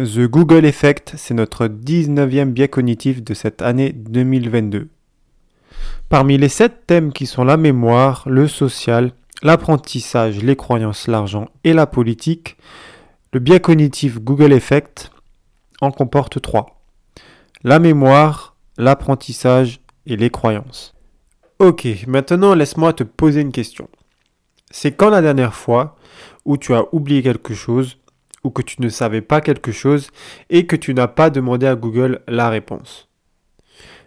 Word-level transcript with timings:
The 0.00 0.20
Google 0.20 0.64
Effect, 0.64 1.12
c'est 1.18 1.34
notre 1.34 1.66
19e 1.66 2.52
biais 2.52 2.68
cognitif 2.68 3.22
de 3.22 3.34
cette 3.34 3.60
année 3.60 3.92
2022. 3.92 4.88
Parmi 6.08 6.38
les 6.38 6.48
sept 6.48 6.86
thèmes 6.86 7.12
qui 7.12 7.26
sont 7.26 7.44
la 7.44 7.58
mémoire, 7.58 8.22
le 8.26 8.48
social, 8.48 9.12
l'apprentissage, 9.42 10.42
les 10.42 10.56
croyances, 10.56 11.06
l'argent 11.06 11.48
et 11.64 11.74
la 11.74 11.86
politique, 11.86 12.56
le 13.34 13.40
biais 13.40 13.60
cognitif 13.60 14.20
Google 14.20 14.54
Effect 14.54 15.10
en 15.82 15.90
comporte 15.90 16.40
trois. 16.40 16.80
La 17.62 17.78
mémoire, 17.78 18.56
l'apprentissage 18.78 19.80
et 20.06 20.16
les 20.16 20.30
croyances. 20.30 20.94
Ok, 21.58 21.86
maintenant 22.06 22.54
laisse-moi 22.54 22.94
te 22.94 23.04
poser 23.04 23.42
une 23.42 23.52
question. 23.52 23.90
C'est 24.70 24.92
quand 24.92 25.10
la 25.10 25.20
dernière 25.20 25.54
fois 25.54 25.96
où 26.46 26.56
tu 26.56 26.72
as 26.72 26.86
oublié 26.94 27.22
quelque 27.22 27.52
chose 27.52 27.98
ou 28.44 28.50
que 28.50 28.62
tu 28.62 28.80
ne 28.82 28.88
savais 28.88 29.20
pas 29.20 29.40
quelque 29.40 29.72
chose 29.72 30.10
et 30.48 30.66
que 30.66 30.76
tu 30.76 30.94
n'as 30.94 31.08
pas 31.08 31.30
demandé 31.30 31.66
à 31.66 31.74
Google 31.74 32.20
la 32.26 32.48
réponse. 32.48 33.08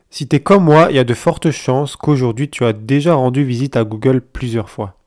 Si 0.10 0.28
tu 0.28 0.36
es 0.36 0.40
comme 0.40 0.64
moi, 0.64 0.88
il 0.90 0.96
y 0.96 1.00
a 1.00 1.04
de 1.04 1.14
fortes 1.14 1.52
chances 1.52 1.96
qu'aujourd'hui 1.96 2.50
tu 2.50 2.66
as 2.66 2.74
déjà 2.74 3.16
rendu 3.16 3.44
visite 3.44 3.76
à 3.76 3.84
Google 3.84 4.22
plusieurs 4.22 4.70
fois. 4.70 4.98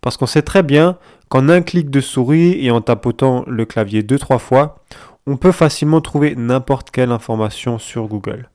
Parce 0.00 0.16
qu'on 0.16 0.26
sait 0.26 0.42
très 0.42 0.62
bien 0.62 0.98
qu'en 1.28 1.48
un 1.48 1.62
clic 1.62 1.90
de 1.90 2.00
souris 2.00 2.64
et 2.64 2.70
en 2.70 2.80
tapotant 2.80 3.44
le 3.46 3.64
clavier 3.64 4.02
deux 4.02 4.18
trois 4.18 4.38
fois, 4.38 4.82
on 5.26 5.36
peut 5.36 5.52
facilement 5.52 6.00
trouver 6.00 6.34
n'importe 6.34 6.90
quelle 6.90 7.12
information 7.12 7.78
sur 7.78 8.08
Google. 8.08 8.50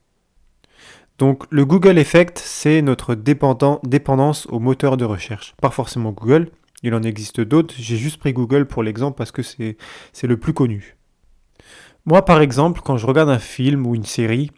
Donc 1.17 1.43
le 1.49 1.65
Google 1.65 1.97
Effect, 1.97 2.41
c'est 2.43 2.81
notre 2.81 3.15
dépendance 3.15 4.47
au 4.47 4.59
moteur 4.59 4.97
de 4.97 5.05
recherche. 5.05 5.55
Pas 5.61 5.69
forcément 5.69 6.11
Google, 6.11 6.49
il 6.85 6.93
en 6.93 7.03
existe 7.03 7.41
d'autres. 7.41 7.73
J'ai 7.77 7.97
juste 7.97 8.17
pris 8.17 8.33
Google 8.33 8.65
pour 8.65 8.83
l'exemple 8.83 9.17
parce 9.17 9.31
que 9.31 9.41
c'est 9.41 10.27
le 10.27 10.37
plus 10.37 10.53
connu. 10.53 10.95
Moi, 12.05 12.23
par 12.23 12.41
exemple, 12.41 12.81
quand 12.83 12.97
je 12.97 13.07
regarde 13.07 13.29
un 13.29 13.39
film 13.39 13.87
ou 13.87 13.95
une 13.95 14.05
série, 14.05 14.51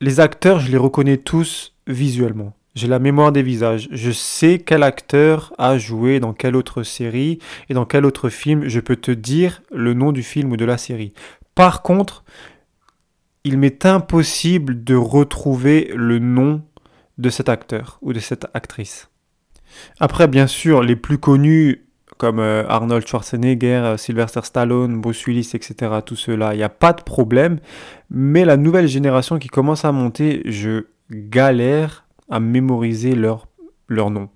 les 0.00 0.20
acteurs, 0.20 0.60
je 0.60 0.70
les 0.70 0.78
reconnais 0.78 1.16
tous 1.16 1.74
visuellement. 1.86 2.54
J'ai 2.76 2.86
la 2.86 3.00
mémoire 3.00 3.32
des 3.32 3.42
visages. 3.42 3.88
Je 3.90 4.12
sais 4.12 4.60
quel 4.60 4.84
acteur 4.84 5.52
a 5.58 5.76
joué 5.76 6.20
dans 6.20 6.32
quelle 6.32 6.54
autre 6.54 6.84
série 6.84 7.40
et 7.68 7.74
dans 7.74 7.84
quel 7.84 8.06
autre 8.06 8.28
film. 8.28 8.68
Je 8.68 8.78
peux 8.78 8.96
te 8.96 9.10
dire 9.10 9.62
le 9.72 9.92
nom 9.92 10.12
du 10.12 10.22
film 10.22 10.52
ou 10.52 10.56
de 10.56 10.64
la 10.64 10.78
série. 10.78 11.12
Par 11.56 11.82
contre, 11.82 12.24
il 13.42 13.58
m'est 13.58 13.84
impossible 13.84 14.84
de 14.84 14.94
retrouver 14.94 15.90
le 15.94 16.20
nom 16.20 16.62
de 17.18 17.28
cet 17.28 17.48
acteur 17.48 17.98
ou 18.00 18.12
de 18.12 18.20
cette 18.20 18.46
actrice. 18.54 19.09
Après, 19.98 20.28
bien 20.28 20.46
sûr, 20.46 20.82
les 20.82 20.96
plus 20.96 21.18
connus 21.18 21.84
comme 22.20 22.38
euh, 22.38 22.68
Arnold 22.68 23.06
Schwarzenegger, 23.06 23.80
euh, 23.82 23.96
Sylvester 23.96 24.40
Stallone, 24.42 25.00
Bruce 25.00 25.24
Willis, 25.26 25.52
etc., 25.54 26.00
tout 26.04 26.16
cela, 26.16 26.52
il 26.52 26.58
n'y 26.58 26.62
a 26.62 26.68
pas 26.68 26.92
de 26.92 27.02
problème. 27.02 27.60
Mais 28.10 28.44
la 28.44 28.58
nouvelle 28.58 28.88
génération 28.88 29.38
qui 29.38 29.48
commence 29.48 29.86
à 29.86 29.92
monter, 29.92 30.42
je 30.44 30.84
galère 31.10 32.04
à 32.28 32.38
mémoriser 32.38 33.14
leur, 33.14 33.48
leur 33.88 34.10
nom. 34.10 34.28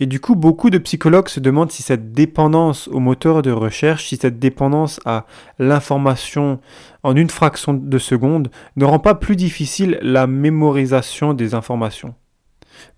Et 0.00 0.06
du 0.06 0.18
coup, 0.18 0.34
beaucoup 0.34 0.70
de 0.70 0.78
psychologues 0.78 1.28
se 1.28 1.38
demandent 1.38 1.70
si 1.70 1.84
cette 1.84 2.10
dépendance 2.12 2.88
au 2.88 2.98
moteur 2.98 3.42
de 3.42 3.52
recherche, 3.52 4.08
si 4.08 4.16
cette 4.16 4.40
dépendance 4.40 5.00
à 5.04 5.26
l'information 5.60 6.60
en 7.04 7.14
une 7.14 7.30
fraction 7.30 7.74
de 7.74 7.98
seconde 7.98 8.50
ne 8.74 8.84
rend 8.84 8.98
pas 8.98 9.14
plus 9.14 9.36
difficile 9.36 10.00
la 10.02 10.26
mémorisation 10.26 11.34
des 11.34 11.54
informations. 11.54 12.14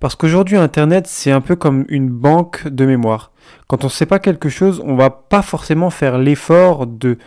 Parce 0.00 0.16
qu'aujourd'hui, 0.16 0.56
Internet, 0.56 1.06
c'est 1.06 1.30
un 1.30 1.40
peu 1.40 1.56
comme 1.56 1.84
une 1.88 2.08
banque 2.08 2.68
de 2.68 2.84
mémoire. 2.86 3.32
Quand 3.66 3.84
on 3.84 3.88
ne 3.88 3.92
sait 3.92 4.06
pas 4.06 4.18
quelque 4.18 4.48
chose, 4.48 4.82
on 4.84 4.96
va 4.96 5.10
pas 5.10 5.42
forcément 5.42 5.90
faire 5.90 6.18
l'effort 6.18 6.86
de, 6.86 7.18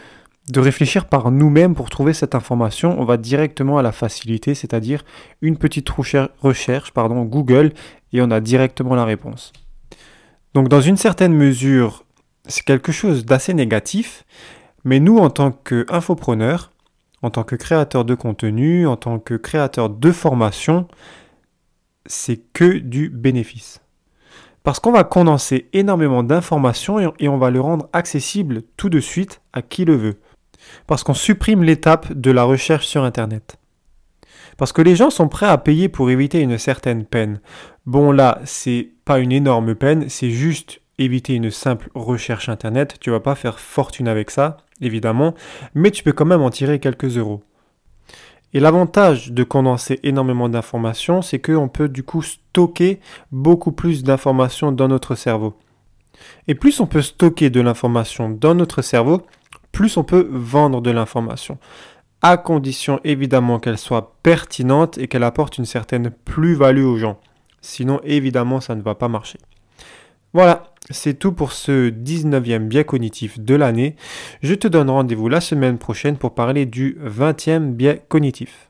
de 0.49 0.59
réfléchir 0.59 1.05
par 1.05 1.31
nous-mêmes 1.31 1.75
pour 1.75 1.89
trouver 1.89 2.13
cette 2.13 2.35
information. 2.35 2.99
On 2.99 3.05
va 3.05 3.17
directement 3.17 3.77
à 3.77 3.81
la 3.81 3.91
facilité, 3.91 4.55
c'est-à-dire 4.55 5.03
une 5.41 5.57
petite 5.57 5.89
recherche, 5.89 6.91
pardon, 6.91 7.23
Google, 7.23 7.73
et 8.13 8.21
on 8.21 8.31
a 8.31 8.39
directement 8.39 8.95
la 8.95 9.05
réponse. 9.05 9.51
Donc 10.53 10.69
dans 10.69 10.81
une 10.81 10.97
certaine 10.97 11.33
mesure, 11.33 12.05
c'est 12.47 12.63
quelque 12.63 12.91
chose 12.91 13.25
d'assez 13.25 13.53
négatif, 13.53 14.23
mais 14.83 14.99
nous, 14.99 15.17
en 15.17 15.29
tant 15.29 15.51
qu'infopreneurs, 15.51 16.71
en 17.21 17.29
tant 17.29 17.43
que 17.43 17.55
créateur 17.55 18.05
de 18.05 18.15
contenu, 18.15 18.87
en 18.87 18.95
tant 18.95 19.19
que 19.19 19.33
créateur 19.33 19.89
de 19.89 20.11
formation, 20.11 20.87
c'est 22.07 22.41
que 22.53 22.77
du 22.77 23.09
bénéfice. 23.09 23.81
Parce 24.63 24.79
qu'on 24.79 24.91
va 24.91 25.03
condenser 25.03 25.69
énormément 25.71 26.23
d'informations 26.23 27.13
et 27.19 27.29
on 27.29 27.37
va 27.37 27.51
le 27.51 27.61
rendre 27.61 27.87
accessible 27.93 28.63
tout 28.75 28.89
de 28.89 28.99
suite 28.99 29.41
à 29.53 29.61
qui 29.61 29.85
le 29.85 29.95
veut. 29.95 30.19
Parce 30.87 31.03
qu'on 31.03 31.13
supprime 31.13 31.63
l'étape 31.63 32.11
de 32.11 32.31
la 32.31 32.43
recherche 32.43 32.85
sur 32.85 33.03
Internet. 33.03 33.57
Parce 34.57 34.73
que 34.73 34.81
les 34.81 34.95
gens 34.95 35.09
sont 35.09 35.29
prêts 35.29 35.45
à 35.45 35.57
payer 35.57 35.87
pour 35.87 36.09
éviter 36.09 36.41
une 36.41 36.57
certaine 36.57 37.05
peine. 37.05 37.39
Bon 37.85 38.11
là, 38.11 38.41
c'est 38.43 38.89
pas 39.05 39.19
une 39.19 39.31
énorme 39.31 39.75
peine, 39.75 40.09
c'est 40.09 40.31
juste 40.31 40.81
éviter 40.97 41.35
une 41.35 41.51
simple 41.51 41.89
recherche 41.93 42.49
Internet. 42.49 42.97
Tu 42.99 43.11
vas 43.11 43.19
pas 43.19 43.35
faire 43.35 43.59
fortune 43.59 44.07
avec 44.07 44.31
ça, 44.31 44.57
évidemment, 44.81 45.35
mais 45.75 45.91
tu 45.91 46.03
peux 46.03 46.11
quand 46.11 46.25
même 46.25 46.41
en 46.41 46.49
tirer 46.49 46.79
quelques 46.79 47.17
euros. 47.17 47.43
Et 48.53 48.59
l'avantage 48.59 49.31
de 49.31 49.43
condenser 49.43 49.99
énormément 50.03 50.49
d'informations, 50.49 51.21
c'est 51.21 51.39
qu'on 51.39 51.67
peut 51.67 51.89
du 51.89 52.03
coup 52.03 52.21
stocker 52.21 52.99
beaucoup 53.31 53.71
plus 53.71 54.03
d'informations 54.03 54.71
dans 54.71 54.87
notre 54.87 55.15
cerveau. 55.15 55.55
Et 56.47 56.55
plus 56.55 56.79
on 56.79 56.87
peut 56.87 57.01
stocker 57.01 57.49
de 57.49 57.61
l'information 57.61 58.29
dans 58.29 58.55
notre 58.55 58.81
cerveau, 58.81 59.21
plus 59.71 59.97
on 59.97 60.03
peut 60.03 60.27
vendre 60.31 60.81
de 60.81 60.91
l'information. 60.91 61.57
À 62.21 62.37
condition 62.37 62.99
évidemment 63.03 63.59
qu'elle 63.59 63.77
soit 63.77 64.15
pertinente 64.23 64.97
et 64.97 65.07
qu'elle 65.07 65.23
apporte 65.23 65.57
une 65.57 65.65
certaine 65.65 66.09
plus-value 66.09 66.83
aux 66.83 66.97
gens. 66.97 67.19
Sinon 67.61 67.99
évidemment 68.03 68.59
ça 68.59 68.75
ne 68.75 68.81
va 68.81 68.95
pas 68.95 69.07
marcher. 69.07 69.39
Voilà, 70.33 70.63
c'est 70.89 71.19
tout 71.19 71.31
pour 71.31 71.51
ce 71.51 71.89
19e 71.89 72.67
biais 72.67 72.85
cognitif 72.85 73.39
de 73.39 73.55
l'année. 73.55 73.95
Je 74.41 74.53
te 74.53 74.67
donne 74.67 74.89
rendez-vous 74.89 75.29
la 75.29 75.41
semaine 75.41 75.77
prochaine 75.77 76.17
pour 76.17 76.33
parler 76.33 76.65
du 76.65 76.97
20e 77.03 77.71
biais 77.71 78.01
cognitif. 78.07 78.66